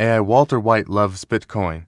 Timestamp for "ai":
0.00-0.20